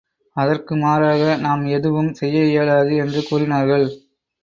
அதற்கு 0.35 0.75
மாறாக 0.75 1.35
நாம் 1.37 1.63
எதுவும் 1.67 2.11
செய்ய 2.13 2.43
இயலாது 2.45 2.95
என்று 2.95 3.23
கூறினார்கள். 3.23 3.87